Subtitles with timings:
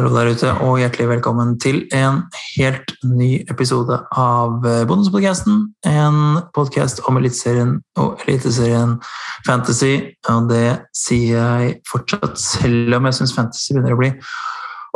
[0.00, 2.22] Hallo der ute, og hjertelig velkommen til en
[2.54, 5.58] helt ny episode av Bonuspodcasten.
[5.84, 8.94] En podkast om Eliteserien og Eliteserien
[9.44, 9.90] Fantasy.
[10.32, 14.08] Og det sier jeg fortsatt, selv om jeg syns Fantasy begynner å bli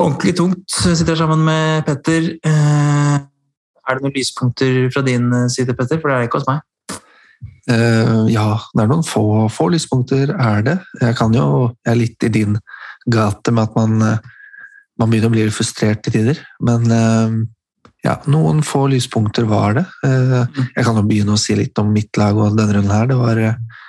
[0.01, 0.65] ordentlig tungt.
[0.73, 2.31] Jeg sitter sammen med Petter.
[2.41, 6.01] Eh, er det noen lyspunkter fra din side, Petter?
[6.01, 6.65] For det er det ikke hos meg.
[7.69, 10.79] Uh, ja, det er noen få, få, lyspunkter, er det.
[11.05, 12.57] Jeg kan jo, jeg er litt i din
[13.05, 14.25] gate med at man
[15.01, 16.41] man begynner å bli frustrert til tider.
[16.65, 17.39] Men eh,
[18.07, 19.87] ja, noen få lyspunkter var det.
[20.07, 23.09] Eh, jeg kan jo begynne å si litt om mitt lag og denne runden her.
[23.11, 23.81] Det var det eh,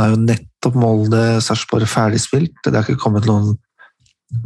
[0.00, 2.62] er jo nettopp Molde-Sarpsborg ferdigspilt.
[2.64, 3.56] Det har ikke kommet noen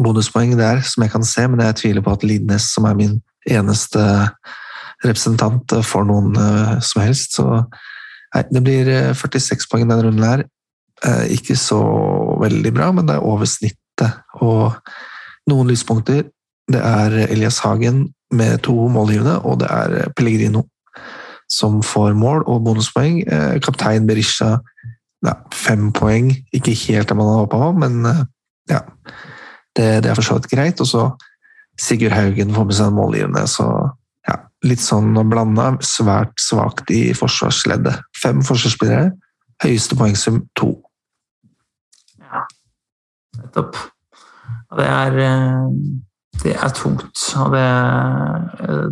[0.01, 3.19] bonuspoeng der som jeg kan se, men jeg tviler på at Lidnes, som er min
[3.47, 4.03] eneste
[5.05, 6.33] representant, får noen
[6.83, 7.37] som helst.
[7.37, 10.47] Så nei, det blir 46 poeng denne runden her.
[11.31, 11.83] Ikke så
[12.41, 14.25] veldig bra, men det er over snittet.
[14.41, 14.73] Og
[15.51, 16.25] noen lyspunkter.
[16.71, 20.65] Det er Elias Hagen med to målgivende, og det er Pellegrino
[21.51, 23.21] som får mål og bonuspoeng.
[23.27, 24.57] Eh, kaptein Berisha
[25.25, 26.33] ja, fem poeng.
[26.53, 28.25] Ikke helt det man hadde håpa på, men eh,
[28.73, 28.81] ja.
[29.75, 30.81] Det, det er for så vidt greit.
[30.81, 31.09] Og så
[31.81, 33.67] Sigurd Haugen får med seg en målgivende, så
[34.29, 35.73] ja, litt sånn blanda.
[35.83, 38.05] Svært svakt i forsvarsleddet.
[38.23, 39.11] Fem forsvarsspillere.
[39.65, 40.77] Høyeste poengsum to.
[42.23, 42.47] Ja,
[43.41, 43.79] nettopp.
[44.79, 45.69] Det er, eh,
[46.43, 47.21] det er tungt.
[47.41, 47.65] Og det,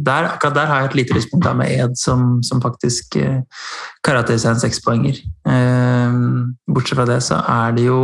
[0.07, 3.43] der, akkurat der har jeg et lite lyspunkt med Ed, som, som faktisk karakteriserer
[4.05, 5.19] kara til seg en sekspoenger.
[5.47, 6.17] Eh,
[6.75, 8.01] bortsett fra det så er det jo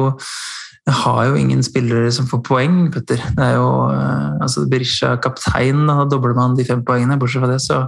[0.89, 3.21] jeg har jo ingen spillere som får poeng, Petter.
[3.37, 3.69] Det er jo
[4.41, 7.19] altså Berisha kaptein, da dobler man de fem poengene.
[7.21, 7.83] Bortsett fra det, så,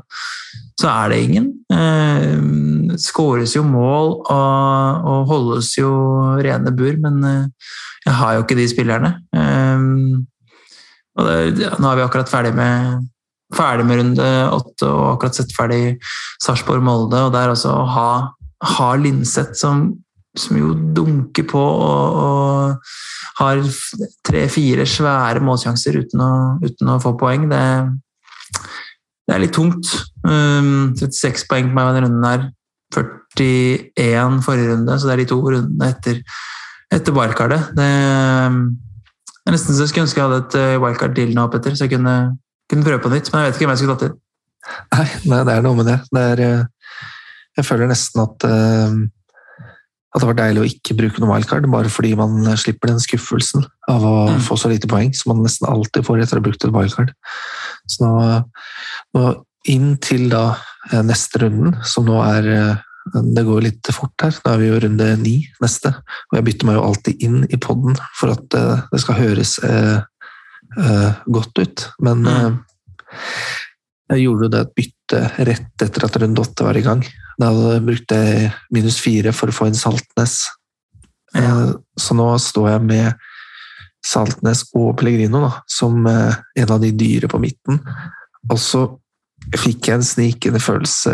[0.77, 1.47] så er det ingen.
[1.73, 5.93] Eh, skåres jo mål og, og, holdes jo
[6.45, 7.25] rene bur, men
[8.05, 9.15] jeg har jo ikke de spillerne.
[9.33, 9.89] Eh,
[11.25, 13.09] det, ja, nå er vi akkurat ferdig med,
[13.57, 14.29] ferdig med runde
[14.59, 15.97] åtte og akkurat sett ferdig
[16.45, 17.25] Sarpsborg-Molde.
[17.25, 18.11] Og det er altså å ha,
[18.77, 19.89] ha Linseth som,
[20.37, 23.63] som, jo dunker på og, og har
[24.27, 26.31] tre-fire svære målsjanser uten å,
[26.63, 27.65] uten å, få poeng, det,
[29.27, 29.91] det er litt tungt.
[30.27, 32.49] Um, 36 poeng på meg denne runden her.
[32.91, 36.25] 41 forrige runde, så det er de to rundene etter
[36.91, 37.71] etter wildcardet.
[37.79, 41.77] Det, er nesten så jeg skulle ønske jeg hadde et eh, wildcard til nå, Petter,
[41.77, 42.17] så jeg kunne,
[42.71, 43.31] kunne, prøve på nytt.
[43.31, 44.19] Men jeg vet ikke hvem jeg skulle tatt inn.
[44.95, 45.99] Nei, nei, det er noe med det.
[46.11, 47.07] det er, eh,
[47.59, 48.99] jeg føler nesten at, eh,
[50.11, 53.63] at det var deilig å ikke bruke noe wildcard, bare fordi man slipper den skuffelsen
[53.91, 54.41] av å mm.
[54.47, 57.13] få så lite poeng som man nesten alltid får etter å ha brukt et wildcard.
[57.87, 58.15] Så nå,
[59.15, 59.27] nå
[59.71, 60.45] inn til da
[61.07, 62.51] neste runden, som nå er
[63.15, 64.35] det går litt fort her.
[64.45, 65.93] Da er vi jo runde ni neste.
[66.31, 69.57] Og jeg bytter meg jo alltid inn i poden for at eh, det skal høres
[69.67, 70.03] eh,
[70.79, 71.87] eh, godt ut.
[72.05, 72.59] Men mm.
[74.11, 77.03] Eh, jeg gjorde jo det et bytte rett etter at runde åtte var i gang.
[77.41, 77.51] Da
[77.83, 80.43] brukte jeg minus fire for å få inn Saltnes.
[81.35, 81.43] Ja.
[81.43, 81.67] Eh,
[82.01, 83.27] så nå står jeg med
[84.07, 87.81] Saltnes og Pellegrino da, som eh, en av de dyre på midten.
[88.51, 88.87] Og så
[89.57, 91.13] fikk jeg en snikende følelse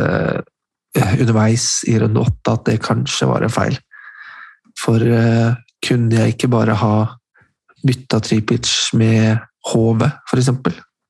[0.97, 3.77] underveis i runde åtte at det kanskje var en feil.
[4.81, 5.03] For
[5.85, 6.95] kunne jeg ikke bare ha
[7.85, 9.37] bytta Tripic med
[9.69, 10.51] HV, f.eks.,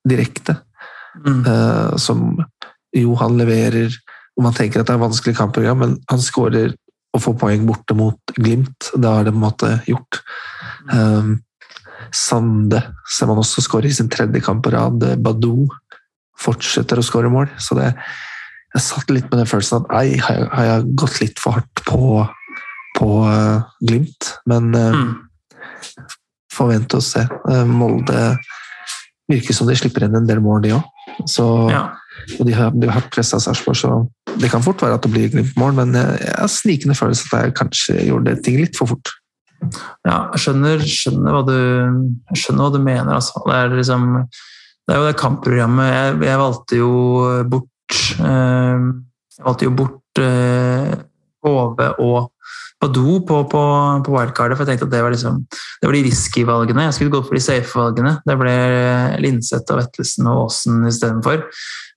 [0.06, 0.56] direkte?
[1.24, 1.40] Mm.
[1.46, 2.28] Uh, som
[2.96, 3.94] jo, han leverer
[4.36, 6.74] og Man tenker at det er vanskelig kampprogram, men han skårer
[7.16, 8.90] og får poeng borte mot Glimt.
[8.92, 10.18] Da er det på en måte gjort.
[10.92, 11.38] Um,
[12.12, 15.00] Sande ser man også skåre i sin tredje kamp på rad.
[15.24, 15.66] Badou
[16.40, 17.48] fortsetter å skåre mål.
[17.56, 17.94] Så det,
[18.74, 21.56] jeg satt litt med den følelsen at ei, har jeg, har jeg gått litt for
[21.56, 22.10] hardt på,
[22.98, 24.34] på uh, Glimt?
[24.52, 26.04] Men uh, mm.
[26.52, 27.24] får vente og se.
[27.48, 28.28] Uh, Molde
[29.32, 30.92] virker som de slipper inn en del mål, de òg.
[31.70, 31.84] Ja.
[32.40, 35.30] Og de har, de har pressa Sarpsborg, så det kan fort være at det blir
[35.32, 39.12] Glimt-mål, men jeg har snikende følelse at jeg kanskje gjorde ting litt for fort.
[40.04, 43.40] Ja, jeg skjønner, skjønner, hva, du, skjønner hva du mener, altså.
[43.46, 46.92] Det er, liksom, det er jo det kampprogrammet jeg, jeg valgte jo
[47.52, 48.86] bort Eh,
[49.36, 50.20] jeg valgte jo bort
[51.52, 52.32] HV eh, og
[52.76, 53.60] Badou på, på,
[54.04, 55.38] på wildcardet, for jeg tenkte at det var, liksom,
[55.80, 56.84] det var de risky valgene.
[56.84, 58.18] Jeg skulle gått for de safe valgene.
[58.28, 58.56] Det ble
[59.24, 61.46] Linseth og Vettelsen og Aasen istedenfor.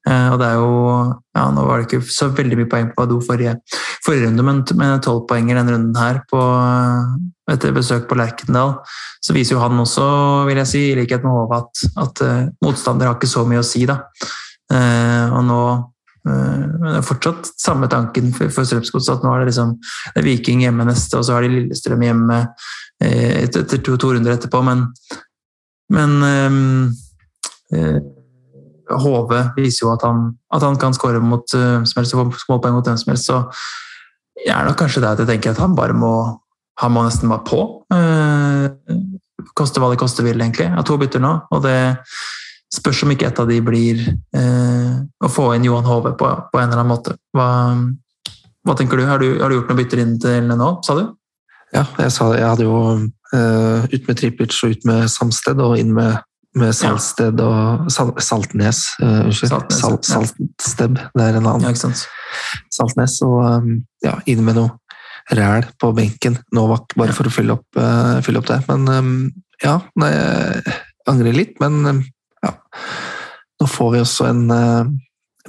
[0.07, 0.75] Uh, og det er jo
[1.35, 3.57] ja, Nå var det ikke så veldig mye poeng på Badou forrige,
[4.05, 6.39] forrige runde, men tolv poenger denne runden her på,
[7.51, 8.77] etter besøk på Lerkendal.
[9.19, 10.05] Så viser jo han også,
[10.47, 13.59] vil jeg si, i likhet med Håve, at, at uh, motstander har ikke så mye
[13.59, 13.83] å si.
[13.89, 14.05] da.
[14.69, 15.61] Eh, og nå
[16.27, 20.21] eh, det er fortsatt samme tanken for, for Strømsgodset, at nå er det liksom det
[20.21, 22.43] er Viking hjemme neste, og så har de Lillestrøm hjemme
[22.99, 24.59] etter, etter to, to runder etterpå.
[24.65, 24.89] Men
[25.89, 26.23] Men
[27.73, 28.01] øh,
[28.89, 32.53] HV viser jo at han, at han kan skåre mot uh, som helst og få
[32.53, 33.41] målpoeng mot hvem som helst, så
[34.39, 36.13] jeg er nok kanskje der at jeg tenker at han bare må
[36.79, 37.61] han må nesten bare på.
[37.91, 38.69] Øh,
[39.57, 40.69] koste hva det koste vil, egentlig.
[40.69, 41.75] Jeg har to bytter nå, og det
[42.73, 44.93] spørs om ikke et av de blir eh,
[45.25, 47.15] å få inn Johan Hove på, på, en eller annen måte.
[47.35, 47.49] Hva,
[48.67, 49.07] hva tenker du?
[49.09, 49.39] Har, du?
[49.41, 49.59] har, du?
[49.59, 51.05] gjort noen bytter inn til nå, sa du?
[51.73, 52.31] Ja, jeg sa.
[52.37, 56.17] Jeg hadde jo eh, ut med Tripic og ut med Samsted og inn med
[56.57, 58.83] med Saltsted og Sal Saltnes.
[59.03, 59.51] Eh, unnskyld.
[59.51, 61.67] Saltnes, Sal Saltsteb, det er en annen.
[61.69, 61.91] Ja,
[62.73, 63.19] Saltnes.
[63.25, 63.73] Og um,
[64.05, 64.73] ja, inn med noe
[65.37, 66.39] ræl på benken.
[66.55, 68.61] Novak, bare for å fylle opp, uh, fylle opp det.
[68.69, 69.11] Men um,
[69.61, 70.79] ja, nei, jeg
[71.09, 72.01] angrer litt, men um,
[72.45, 72.53] ja.
[73.59, 74.91] Nå får vi også en, uh,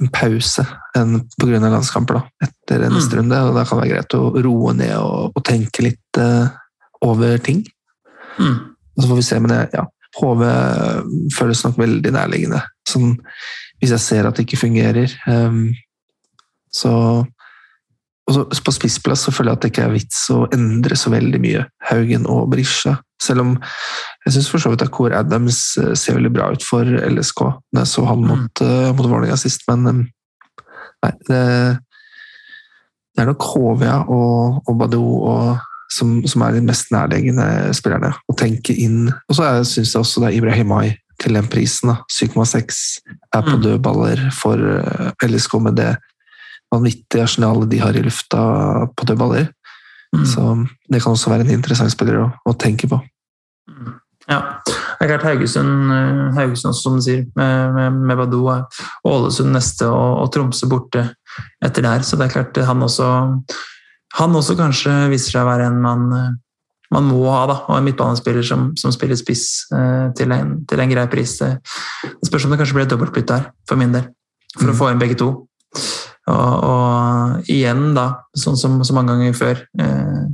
[0.01, 0.65] en pause
[0.97, 3.21] en, på grunn av landskamper da, etter neste mm.
[3.21, 6.19] runde, og da kan det være greit å roe ned og, og tenke litt
[7.07, 7.61] over ting.
[8.35, 8.57] Mm.
[8.95, 9.85] Og så får vi se, men jeg, ja,
[10.19, 10.43] HV
[11.35, 12.59] føles nok veldig nærliggende.
[12.89, 13.13] Sånn,
[13.79, 15.13] hvis jeg ser at det ikke fungerer.
[15.29, 15.71] Um,
[16.71, 16.91] så
[18.65, 21.63] På spissplass så føler jeg at det ikke er vits å endre så veldig mye
[21.89, 22.97] Haugen og Brisja.
[23.21, 23.53] Selv om
[24.25, 27.43] jeg syns for så vidt at Core Adams eh, ser veldig bra ut for LSK.
[27.71, 28.97] når jeg så han mot, mm.
[28.97, 30.01] mot Vålerenga sist, men um,
[31.05, 31.41] nei, det,
[33.13, 37.45] det, er nok Hovia og, og Badou og som, som, er de mest nærliggende
[37.75, 39.09] spillerne å tenke inn.
[39.27, 40.85] Og så syns jeg også det er Ibrahimai
[41.21, 42.77] til den prisen, 7,6,
[43.35, 43.61] er på mm.
[43.65, 45.91] dødballer for eh, LSK med det
[46.71, 48.43] vanvittige arsenalet de har i lufta
[48.95, 49.49] på dødballer.
[50.15, 50.25] Mm.
[50.27, 50.45] Så
[50.91, 52.99] det kan også være en interessant spiller å, å tenke på.
[53.71, 53.97] Mm.
[54.29, 58.45] Ja, det er klart Haugesund, eh, Haugesund som du sier, med, med, med Badou,
[59.07, 61.07] Ålesund neste og, og Tromsø borte
[61.63, 62.05] etter der.
[62.05, 63.09] Så det er klart han også
[64.19, 66.07] han også kanskje viser seg å være en man,
[66.91, 69.45] man må ha, da, og en midtbanespiller som, som spiller spiss
[69.75, 71.37] eh, til, en, til, en, grei pris.
[71.39, 74.09] Det spørs om det kanskje blir et dobbeltbytte her, for min del,
[74.57, 74.73] for mm.
[74.73, 75.31] å få inn begge to.
[76.31, 78.07] Og, og, igjen, da,
[78.37, 80.29] sånn som så mange ganger før eh,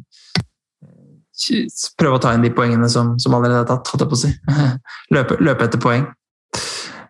[1.97, 4.21] Prøve å ta inn de poengene som, som allerede er tatt, holdt jeg på å
[4.23, 4.31] si.
[5.13, 6.07] Løpe, løpe etter poeng.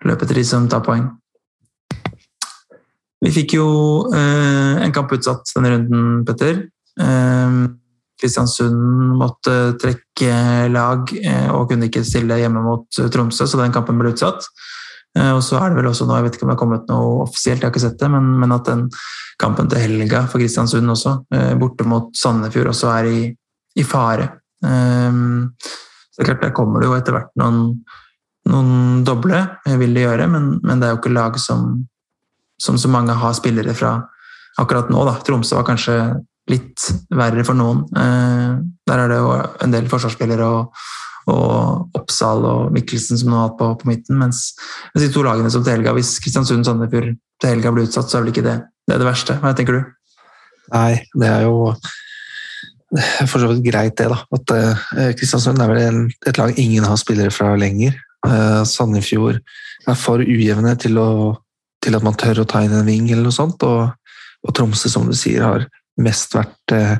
[0.04, 1.06] Løpe etter de som tar poeng.
[3.24, 3.68] Vi fikk jo
[4.14, 6.60] eh, en kamp utsatt denne runden, Petter.
[7.02, 7.62] Eh,
[8.18, 14.00] Kristiansund måtte trekke lag eh, og kunne ikke stille hjemme mot Tromsø, så den kampen
[14.02, 14.50] ble utsatt.
[15.18, 16.88] Eh, og så er det vel også nå, jeg vet ikke om det har kommet
[16.92, 18.88] noe offisielt, jeg har ikke sett det, men, men at den
[19.42, 23.22] kampen til helga for Kristiansund også, eh, borte mot Sandefjord, også er i,
[23.78, 24.32] i fare.
[24.66, 25.22] Eh,
[26.18, 27.84] så klart, Der kommer det jo etter hvert noen,
[28.48, 29.44] noen doble,
[29.82, 31.78] vil det gjøre, men, men det er jo ikke lag som
[32.58, 34.00] som så mange har spillere fra
[34.58, 35.04] akkurat nå.
[35.06, 35.18] Da.
[35.26, 35.98] Tromsø var kanskje
[36.50, 37.84] litt verre for noen.
[37.92, 38.54] Eh,
[38.88, 40.88] der er det jo en del forsvarsspillere og,
[41.32, 44.20] og Oppsal og Mikkelsen som nå har hatt på, på midten.
[44.20, 44.50] Mens,
[44.94, 48.20] mens, de to lagene som til helga, hvis Kristiansund Sandefjord til helga blir utsatt, så
[48.20, 48.58] er vel ikke det
[48.88, 49.36] det, er det verste.
[49.42, 49.82] Hva tenker du?
[50.72, 51.74] Nei, det er jo
[53.28, 54.08] for så vidt greit, det.
[54.08, 54.22] da.
[54.32, 54.86] At uh,
[55.20, 57.98] Kristiansund er vel en, et lag ingen har spillere fra lenger.
[58.24, 59.42] Uh, Sandefjord
[59.88, 61.10] er for ujevne til å
[61.84, 63.64] til at man tør å ta inn en ving eller noe sånt.
[63.64, 63.92] Og,
[64.44, 65.68] og Tromsø, som du sier, har
[66.02, 66.98] mest vært eh,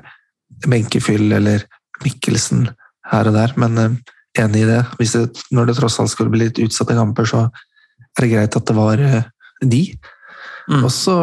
[0.68, 1.66] benkefyll eller
[2.06, 2.68] Mikkelsen
[3.12, 3.56] her og der.
[3.60, 3.98] Men eh,
[4.44, 4.84] enig i det.
[5.00, 5.24] det.
[5.52, 8.76] Når det tross alt skulle bli litt utsatte kamper, så er det greit at det
[8.78, 9.28] var eh,
[9.62, 9.82] de.
[10.68, 10.84] Mm.
[10.84, 11.16] Og så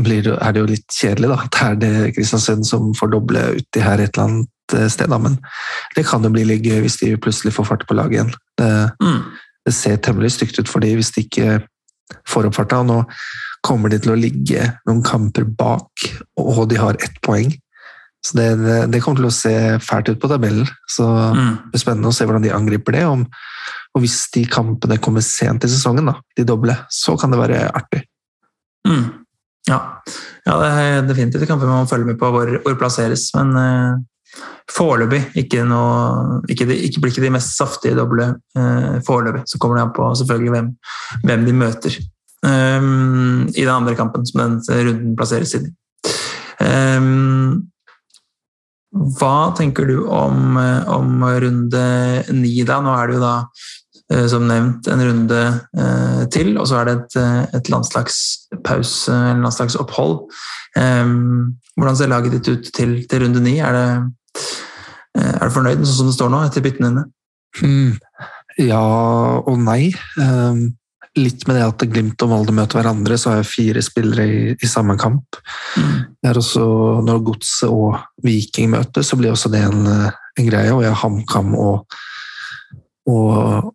[0.00, 1.38] det, er det jo litt kjedelig, da.
[1.44, 5.12] At det er det Kristiansund som får doble uti her et eller annet eh, sted.
[5.12, 5.20] Da.
[5.20, 5.38] Men
[5.96, 8.34] det kan jo bli litt gøy hvis de plutselig får fart på laget igjen.
[8.60, 8.72] Det,
[9.04, 9.20] mm.
[9.68, 11.58] det ser temmelig stygt ut for de hvis de ikke
[12.30, 12.80] får opp farta.
[12.86, 13.02] Nå
[13.64, 16.08] kommer de til å ligge noen kamper bak,
[16.40, 17.52] og de har ett poeng.
[18.24, 18.46] Så det,
[18.88, 19.52] det, kommer til å se
[19.84, 20.68] fælt ut på tabellen.
[20.88, 21.50] Så mm.
[21.68, 23.04] det er spennende å se hvordan de angriper det.
[23.04, 23.26] Om,
[23.94, 27.66] og hvis de kampene kommer sent i sesongen, da, de doble, så kan det være
[27.68, 28.00] artig.
[28.88, 29.04] Mm.
[29.68, 29.78] Ja.
[30.44, 30.56] ja.
[30.60, 33.28] det er definitivt kamper man må følge med på hvor, hvor plasseres.
[33.36, 34.40] Men eh,
[34.72, 39.44] foreløpig ikke noe ikke, de, ikke, blir ikke de mest saftige doble eh, foreløpig.
[39.50, 40.72] Så kommer det an på selvfølgelig hvem,
[41.28, 42.00] hvem de møter
[42.44, 45.64] um, i den andre kampen som den runden plasseres i.
[46.64, 47.68] Um,
[48.94, 51.86] hva tenker du om, eh, om runde
[52.32, 52.80] ni, da?
[52.82, 53.34] Nå er det jo da
[54.12, 55.40] eh, som nevnt en runde
[55.74, 57.16] eh, til, og så er det et,
[57.58, 60.20] et landslagspause, en landslagsopphold.
[60.74, 63.58] Hvordan ser laget ditt ut til, til runde ni?
[63.62, 63.80] Er,
[65.18, 67.04] er, du fornøyd sånn som det står nå, etter byttene dine?
[67.62, 67.92] Mm.
[68.62, 68.82] Ja
[69.42, 69.90] og nei.
[70.18, 70.68] Um,
[71.18, 74.40] litt med det at Glimt og Molde møter hverandre, så har jeg fire spillere i,
[74.54, 75.38] i samme kamp.
[75.78, 75.94] Mm.
[76.34, 76.64] Også,
[77.06, 80.72] når Godset og Viking møtes, så blir også det en, en greie.
[80.74, 81.98] Og jeg har HamKam og,
[83.10, 83.72] og,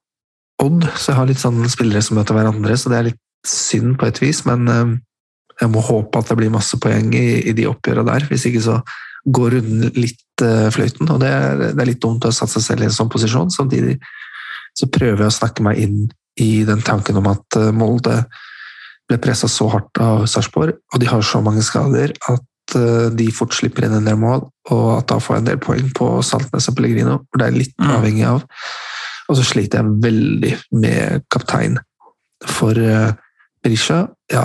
[0.59, 3.93] Odd, så jeg har litt sånn spillere som møter hverandre, så det er litt synd
[3.95, 4.89] på et vis, men eh,
[5.61, 8.25] jeg må håpe at det blir masse poeng i, i de oppgjørene der.
[8.27, 8.75] Hvis ikke så
[9.27, 12.85] går runden litt uh, fløyten, og det er, det er, litt dumt å satse selv
[12.85, 13.51] i en sånn posisjon.
[13.51, 13.97] Samtidig
[14.77, 15.97] så prøver jeg å snakke meg inn
[16.39, 18.23] i den tanken om at uh, Molde
[19.09, 23.29] ble pressa så hardt av Sarpsborg, og de har så mange skader at uh, de
[23.35, 26.11] fort slipper inn en del mål, og at da får jeg en del poeng på
[26.25, 27.89] Saltnes og Pellegrino, hvor det er litt mm.
[27.97, 28.43] avhengig av.
[29.29, 31.77] Og så sliter jeg veldig med kaptein.
[32.49, 33.11] For uh,
[33.65, 34.43] Berisha, ja,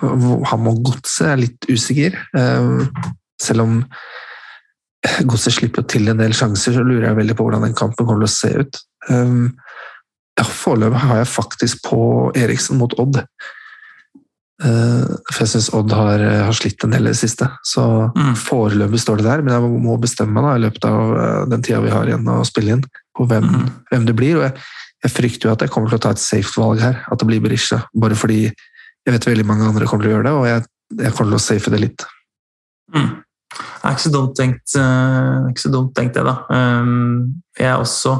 [0.00, 2.14] han må godset, er litt usikker.
[3.42, 3.80] Selv om
[5.26, 8.22] godset slipper til en del sjanser, så lurer jeg veldig på hvordan den kampen kommer
[8.22, 8.78] til å se ut.
[10.38, 12.04] Ja, Foreløpig har jeg faktisk på
[12.38, 13.20] Eriksen mot Odd.
[14.62, 17.48] Uh, for jeg syns Odd har, har, slitt en del i det siste.
[17.66, 17.84] Så
[18.14, 18.34] mm.
[18.38, 21.16] foreløpig står det der, men jeg må bestemme meg i løpet av
[21.50, 22.84] den tida vi har igjen å spille inn
[23.16, 23.66] på hvem, mm.
[23.90, 24.38] hvem det blir.
[24.38, 24.54] og jeg,
[25.02, 27.42] jeg, frykter jo at jeg kommer til å ta et safe-valg her, at det blir
[27.44, 27.82] Berisha.
[27.92, 30.64] Bare fordi jeg vet veldig mange andre kommer til å gjøre det, og jeg,
[31.02, 32.06] jeg kommer til å safe det litt.
[32.94, 33.10] Mm.
[33.52, 34.12] Det er ikke så
[35.74, 36.36] dumt tenkt, det, da.
[36.48, 38.14] Um, jeg er også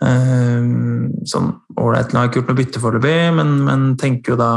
[0.00, 4.52] sånn ålreit ikke gjort noe bytte foreløpig, men, men tenker jo da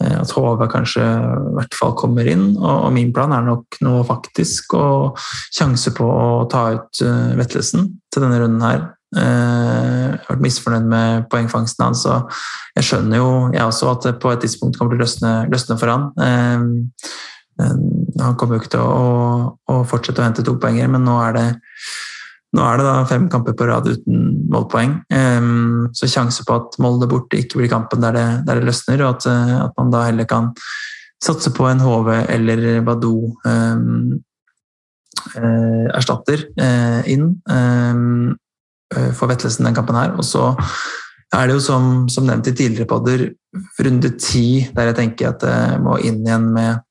[0.00, 2.54] Eh, at HV kanskje i hvert fall kommer inn.
[2.56, 4.86] Og, min plan er nok nå faktisk å
[5.52, 8.86] sjanse på å ta ut uh, Vetlesen til denne runden her.
[9.10, 12.30] Uh, jeg har vært misfornøyd med poengfangsten hans, og
[12.78, 15.76] jeg skjønner jo jeg også at det på et tidspunkt kommer til å løsne, løsne
[15.80, 16.08] for han.
[16.16, 17.10] Uh,
[17.60, 21.36] han kommer jo ikke til å, å, fortsette å hente to poenger, men nå er
[21.36, 21.48] det
[22.56, 26.78] nå er det da fem kamper på rad uten målpoeng, um, så sjanse på at
[26.82, 29.92] Molde borte ikke blir kampen der det, der det løsner, og at, eh, at, man
[29.94, 30.50] da heller kan
[31.22, 34.18] satse på en HV eller Badou um,
[35.36, 38.34] uh, erstatter uh, inn uh,
[39.14, 40.16] for Vettelsen den kampen her.
[40.18, 40.50] Og så
[41.30, 43.28] er det jo som, som nevnt i tidligere podder,
[43.78, 46.82] runde ti der jeg tenker at jeg må inn igjen med,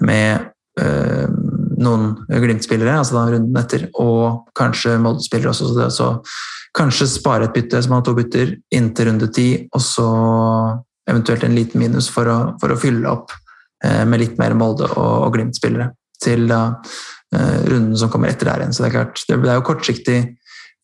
[0.00, 0.52] med
[1.86, 5.70] noen Glimt-spillere, altså da runden etter, og kanskje Molde-spillere også.
[5.70, 9.82] Så, det, så kanskje spare et bytte som har to bytter, inntil runde ti, og
[9.84, 10.08] så
[11.06, 13.34] eventuelt en liten minus for å, for å fylle opp
[13.84, 16.62] eh, med litt mer Molde- og, og Glimt-spillere til da,
[17.34, 18.74] eh, runden som kommer etter der igjen.
[18.74, 20.18] Så det er klart, det, er jo kortsiktig,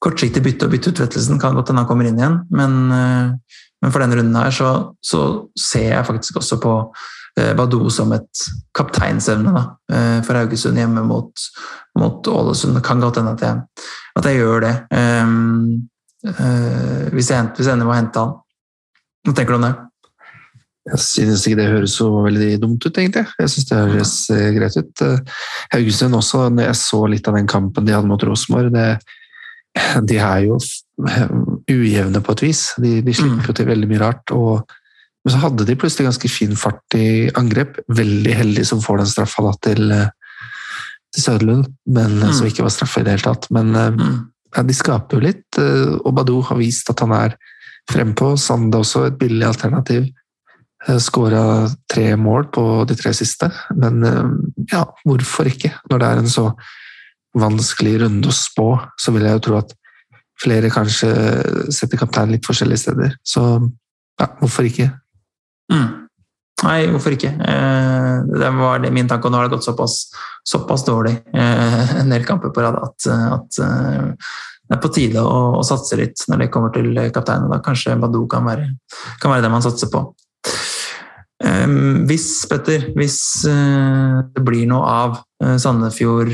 [0.03, 1.03] kortsiktig bytte og bytte ut.
[1.43, 4.71] Kan godt hende han kommer inn igjen, men, eh, men for denne runden her så,
[5.03, 5.25] så
[5.59, 6.77] ser jeg faktisk også på
[7.57, 8.43] Badou som et
[8.77, 9.63] kapteinsevne da,
[9.93, 11.47] eh, for Haugesund hjemme mot,
[11.99, 12.77] mot Ålesund.
[12.77, 13.87] Det kan godt hende at jeg,
[14.21, 14.75] at jeg gjør det.
[14.93, 15.89] Um,
[16.29, 18.37] uh, hvis, jeg, hvis jeg ender med å hente han.
[19.23, 19.73] Hva tenker du om det?
[20.93, 23.25] Jeg synes ikke det høres så veldig dumt ut, egentlig.
[23.39, 24.15] Jeg synes det høres
[24.59, 25.03] greit ut.
[25.73, 28.75] Haugesund også, når jeg så litt av den kampen de hadde mot Rosenborg
[30.11, 30.59] De er jo
[31.71, 32.65] ujevne på et vis.
[32.83, 34.35] De, de slipper jo til veldig mye rart.
[34.35, 34.67] og
[35.23, 37.79] men så hadde de plutselig ganske fin fart i angrep.
[37.95, 40.09] Veldig heldig som får den straffa da, til, eh,
[41.15, 42.33] til Søderlund, men eh, mm.
[42.39, 43.47] som ikke var straffa i det hele tatt.
[43.55, 44.17] Men eh, mm.
[44.57, 45.61] ja, de skaper jo litt,
[46.03, 47.37] og Badou har vist at han er
[47.91, 48.35] frempå.
[48.41, 50.11] Sande også, et billig alternativ.
[50.99, 53.47] Skåra tre mål på de tre siste,
[53.79, 54.03] men
[54.73, 55.71] ja, hvorfor ikke?
[55.93, 56.49] Når det er en så
[57.39, 58.67] vanskelig runde å spå,
[58.99, 59.71] så vil jeg jo tro at
[60.43, 61.13] flere kanskje
[61.71, 63.15] setter kapteinen litt forskjellige steder.
[63.23, 63.45] Så
[64.19, 64.89] ja, hvorfor ikke?
[65.73, 66.03] Mm.
[66.63, 67.33] Nei, hvorfor ikke?
[67.43, 69.99] Eh, det var min tanke, og nå har det gått såpass,
[70.47, 74.29] såpass dårlig eh, en del kamper på rad at, at eh,
[74.69, 77.51] det er på tide å, å, satse litt når det kommer til kapteinen.
[77.51, 78.69] Da kanskje Badou kan være,
[79.21, 80.07] kan være det man satser på.
[81.43, 85.17] Hvis, Petter, hvis det blir noe av
[85.59, 86.31] Sandefjord,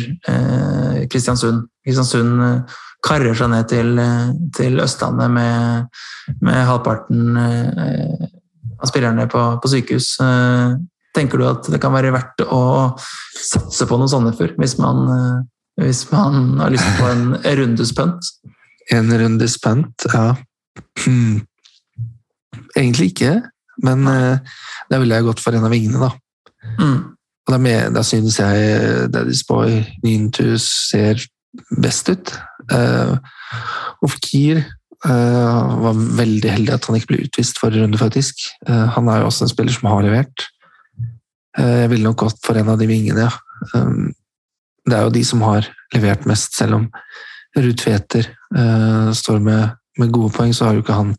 [1.08, 2.68] Kristiansund Kristiansund
[3.08, 4.02] karrer seg ned til,
[4.54, 5.88] til Østlandet med,
[6.44, 7.40] med halvparten
[8.78, 10.12] av spillerne på, på, sykehus.
[10.22, 10.76] Eh,
[11.16, 12.62] tenker du at det kan være verdt å
[13.34, 17.26] satse på noe sånt før, hvis man, eh, hvis man har lyst på en
[17.60, 18.32] rundes punt?
[18.94, 20.32] En rundes punt, ja.
[21.04, 21.44] Hmm.
[22.76, 23.32] Egentlig ikke,
[23.82, 24.38] men uh,
[24.90, 26.12] da ville jeg gått for en av vingene, da.
[26.78, 26.98] Mm.
[27.48, 31.20] Og da, med, da synes jeg Daddy's Boy Nintus ser
[31.82, 32.32] best ut.
[32.70, 33.16] Uh,
[34.04, 34.62] og Fikir
[35.06, 38.40] Uh, var veldig heldig at han ikke ble utvist forrige runde, faktisk.
[38.66, 40.46] Uh, han er jo også en spiller som har levert.
[41.58, 43.68] Uh, jeg ville nok gått for en av de vingene, ja.
[43.76, 44.10] Um,
[44.88, 46.88] det er jo de som har levert mest, selv om
[47.58, 48.26] Ruud Tveter
[49.16, 51.10] står med, med, gode poeng, så har jo ikke han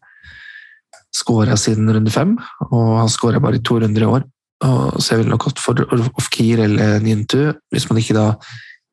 [1.13, 2.31] skåra siden runde fem,
[2.69, 4.25] og han skåra bare i to runder i år.
[4.65, 5.83] Og, så jeg ville nok gått for
[6.21, 8.25] Ofkir eller Nintu, hvis man ikke da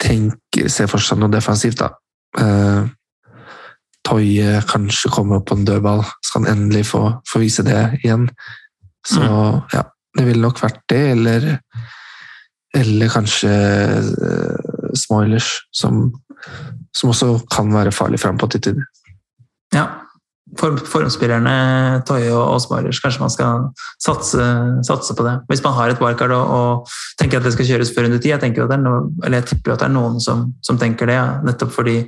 [0.03, 1.95] tenker, ser for seg noe defensivt, da
[4.07, 8.29] Toye kanskje kommer på en dødball, skal han endelig få, få vise det igjen.
[9.07, 9.23] Så
[9.73, 9.83] ja,
[10.19, 11.47] det ville nok vært det, eller,
[12.77, 16.09] eller kanskje uh, Smoilers, som,
[16.97, 18.91] som også kan være farlig frampå til tider.
[19.75, 19.87] Ja,
[20.59, 23.67] For, formspillerne Toye og Smoilers, kanskje man skal
[24.03, 24.47] satse,
[24.87, 25.41] satse, på det.
[25.51, 28.31] Hvis man har et wildcard og, og, tenker at det skal kjøres før under tid,
[28.37, 30.79] jeg, tenker at det er no, eller jeg tipper at det er noen som, som
[30.79, 31.29] tenker det, ja.
[31.47, 31.99] nettopp fordi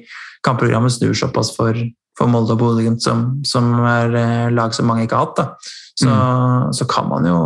[0.47, 1.77] kampprogrammet snur såpass for,
[2.19, 5.39] for Molde og Bodø-Glimt, som, som, er eh, lag som mange ikke har hatt.
[5.39, 5.75] Da.
[5.99, 6.75] Så, mm.
[6.79, 7.39] så, kan man jo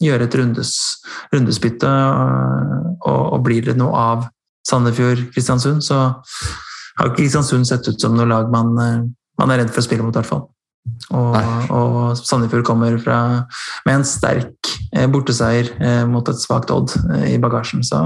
[0.00, 0.76] gjøre et rundes,
[1.34, 1.90] rundesbytte,
[3.02, 4.28] og, og blir det noe av
[4.68, 6.06] Sandefjord-Kristiansund, så
[6.98, 9.02] har ikke Kristiansund sett ut som noe lag man, eh,
[9.40, 10.46] man er redd for å spille mot, i hvert fall.
[11.14, 11.36] Og,
[11.70, 13.18] og, Sandefjord kommer fra,
[13.86, 15.70] med en sterk eh, borteseier
[16.10, 16.96] mot et svakt Odd
[17.28, 17.84] i bagasjen.
[17.86, 18.00] Så,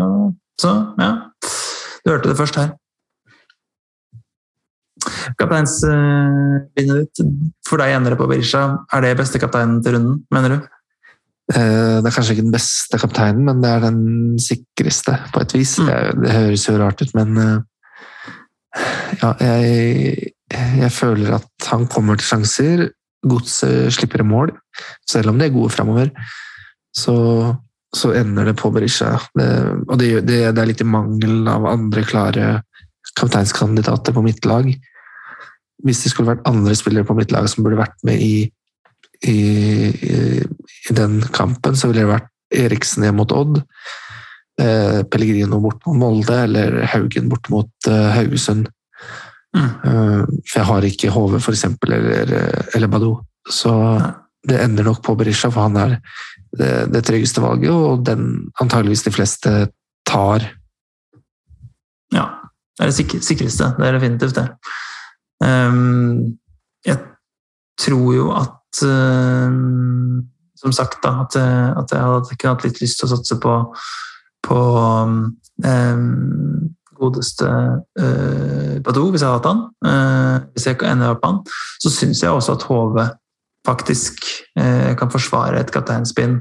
[0.61, 1.12] så ja,
[2.04, 2.75] du hørte det først her.
[5.41, 7.29] Kapteinsbindet ditt,
[7.67, 8.65] for deg ender det på Berisha.
[8.95, 10.59] Er det beste kapteinen til runden, mener du?
[11.55, 14.01] Eh, det er kanskje ikke den beste kapteinen, men det er den
[14.43, 15.77] sikreste, på et vis.
[15.79, 15.91] Mm.
[16.25, 17.59] Det høres jo rart ut, men eh,
[19.23, 20.33] ja, jeg,
[20.83, 22.89] jeg føler at han kommer til sjanser.
[23.27, 24.53] Godset slipper i mål,
[25.09, 26.11] selv om de er gode framover.
[26.97, 27.15] Så,
[27.95, 29.15] så, ender det på Berisha.
[29.39, 29.49] Det,
[29.87, 32.51] og det, det, det, er litt i mangel av andre klare
[33.17, 34.69] kapteinskandidater på mitt lag
[35.85, 38.47] hvis det skulle vært andre spillere på mitt lag som burde vært med i,
[39.26, 39.38] i,
[40.88, 43.61] i den kampen, så ville det vært Eriksen hjem mot Odd,
[44.62, 48.71] eh, Pellegrino bort mot Molde eller Haugen bort mot eh, Haugesund.
[49.56, 49.66] Mm.
[49.66, 52.37] Eh, for jeg har ikke HV, for eksempel, eller,
[52.75, 53.18] eller Badou.
[53.50, 53.73] Så
[54.47, 55.99] det ender nok på Berisha, for han er
[56.56, 59.54] det, det tryggeste valget, og den antageligvis de fleste
[60.06, 60.47] tar.
[62.14, 62.26] Ja,
[62.78, 63.73] det er det sikreste.
[63.78, 64.46] Det er definitivt det.
[65.44, 66.38] Ehm,
[66.87, 66.99] jeg
[67.81, 70.25] tror jo at ehm,
[70.57, 71.37] Som sagt, da, at,
[71.77, 73.57] at jeg hadde kunne hatt litt lyst til å satse på,
[74.49, 75.18] på um,
[76.96, 77.51] godeste
[78.01, 79.61] uh, Badou, hvis jeg hadde hatt han.
[79.85, 81.42] Uh, hvis jeg ender opp han,
[81.85, 82.99] så syns jeg også at HV
[83.68, 84.25] faktisk
[84.57, 86.40] uh, kan forsvare et kapteinspinn,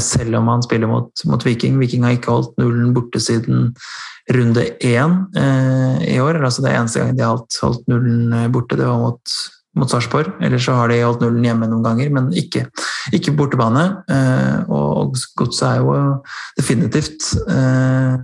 [0.00, 1.74] selv om han spiller mot, mot, Viking.
[1.76, 3.74] Viking har ikke holdt nullen borte siden
[4.32, 6.42] runde én eh, i år.
[6.44, 9.36] altså Det eneste gang de har holdt, nullen eh, borte, det var mot,
[9.76, 10.32] mot Sarpsborg.
[10.42, 12.66] Ellers så har de holdt nullen hjemme noen ganger, men ikke,
[13.14, 13.86] ikke bortebane.
[14.10, 15.98] Eh, og Godset er jo
[16.58, 18.16] definitivt eh,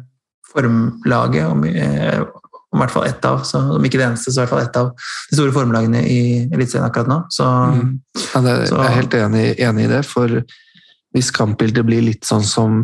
[0.52, 2.24] formlaget, om, eh,
[2.72, 4.80] om hvert fall ett av, så, om ikke det eneste, så i hvert fall ett
[4.80, 4.90] av
[5.30, 7.22] de store formlagene i Eliteserien akkurat nå.
[7.30, 7.94] Så, mm.
[8.18, 10.42] ja, det, så, jeg er helt enig, enig, i det, for
[11.12, 12.82] hvis kampbildet blir litt sånn som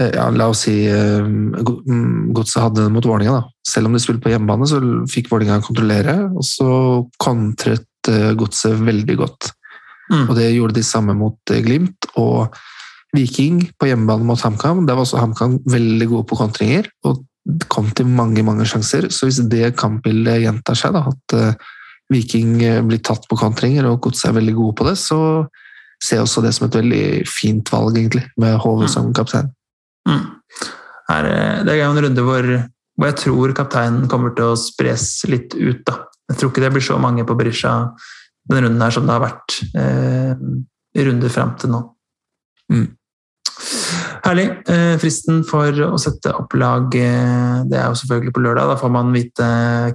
[0.00, 3.42] Eh, ja, La oss si eh, mm, Godset hadde det mot Vålerenga.
[3.66, 6.74] Selv om de spilte på hjemmebane, så fikk Vålerenga kontrollere, og så
[7.20, 9.50] kontret eh, Godset veldig godt.
[10.10, 10.26] Mm.
[10.26, 12.56] Og det gjorde de samme mot Glimt og
[13.14, 14.84] Viking på hjemmebane mot HamKam.
[14.86, 17.24] Der var også HamKam veldig gode på kontringer og
[17.72, 19.08] kom til mange mange sjanser.
[19.10, 21.62] Så hvis det kampbildet gjentar seg, da, at
[22.10, 25.18] Viking blir tatt på kontringer og Godset er veldig gode på det, så
[26.02, 28.90] ser også det som et veldig fint valg, egentlig, med HV mm.
[28.92, 29.50] som kaptein.
[30.08, 30.22] Mm.
[31.10, 32.48] Her, eh, det er en runde hvor,
[32.96, 35.82] hvor, jeg tror kapteinen kommer til å spres litt ut.
[35.86, 36.00] Da.
[36.30, 37.74] Jeg tror ikke det blir så mange på Berisha
[38.50, 41.82] denne runden her som det har vært eh, runder fram til nå.
[42.72, 42.88] Mm.
[44.24, 44.46] Herlig.
[44.68, 48.72] Eh, fristen for å sette opp lag eh, det er jo selvfølgelig på lørdag.
[48.72, 49.46] Da får man vite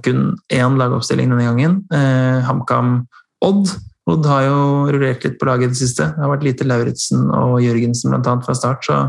[0.06, 1.78] kun én lagoppstilling denne gangen.
[1.94, 2.98] Eh, HamKam
[3.44, 3.70] Odd
[4.06, 4.58] Odd har jo
[4.94, 6.04] rullert litt på laget i det siste.
[6.14, 8.86] Det har vært lite Lauritzen og Jørgensen blant annet fra start.
[8.86, 9.00] Så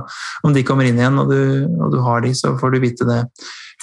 [0.47, 3.05] om de kommer inn igjen og du, og du har de, så får du vite
[3.05, 3.19] det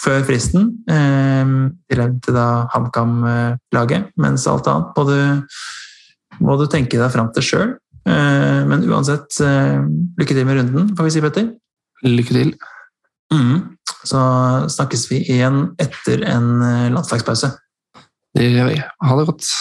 [0.03, 0.73] før fristen.
[0.91, 1.55] Eh,
[1.95, 4.11] til da HamKam-laget.
[4.19, 5.19] Mens alt annet må du,
[6.43, 7.75] må du tenke deg fram til sjøl.
[8.05, 9.81] Eh, men uansett, eh,
[10.19, 11.53] lykke til med runden, får vi si, Petter.
[12.05, 12.55] Lykke til.
[13.33, 13.77] Mm.
[14.05, 14.21] Så
[14.69, 17.55] snakkes vi igjen etter en eh, landslagspause.
[18.35, 18.81] Det gjør vi.
[18.83, 19.53] Ha det godt.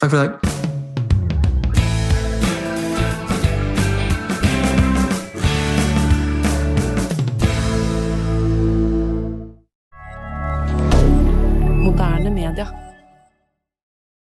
[0.00, 0.59] Takk for i dag.